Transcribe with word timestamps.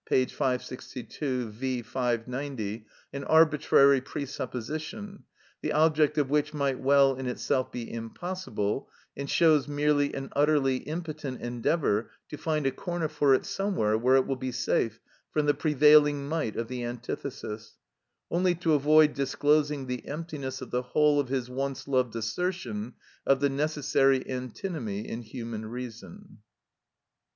562; 0.09 1.49
V. 1.51 1.83
590) 1.83 2.87
an 3.13 3.23
arbitrary 3.25 4.01
presupposition, 4.01 5.21
the 5.61 5.71
object 5.71 6.17
of 6.17 6.27
which 6.27 6.55
might 6.55 6.79
well 6.79 7.13
in 7.15 7.27
itself 7.27 7.71
be 7.71 7.93
impossible, 7.93 8.89
and 9.15 9.29
shows 9.29 9.67
merely 9.67 10.11
an 10.15 10.27
utterly 10.35 10.77
impotent 10.77 11.39
endeavour 11.39 12.09
to 12.27 12.35
find 12.35 12.65
a 12.65 12.71
corner 12.71 13.07
for 13.07 13.35
it 13.35 13.45
somewhere 13.45 13.95
where 13.95 14.15
it 14.15 14.25
will 14.25 14.35
be 14.35 14.51
safe 14.51 14.99
from 15.29 15.45
the 15.45 15.53
prevailing 15.53 16.27
might 16.27 16.55
of 16.55 16.67
the 16.67 16.83
antithesis, 16.83 17.77
only 18.31 18.55
to 18.55 18.73
avoid 18.73 19.13
disclosing 19.13 19.85
the 19.85 20.07
emptiness 20.07 20.61
of 20.63 20.71
the 20.71 20.81
whole 20.81 21.19
of 21.19 21.27
his 21.29 21.47
once 21.47 21.87
loved 21.87 22.15
assertion 22.15 22.95
of 23.27 23.39
the 23.39 23.49
necessary 23.51 24.27
antinomy 24.27 25.07
in 25.07 25.21
human 25.21 25.63
reason. 25.67 26.39